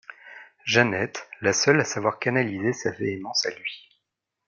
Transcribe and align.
Jeannette, 0.65 1.29
la 1.41 1.53
seule 1.53 1.79
à 1.79 1.85
savoir 1.85 2.17
canaliser 2.17 2.73
sa 2.73 2.89
véhémence 2.89 3.45
à 3.45 3.51
lui. 3.51 3.87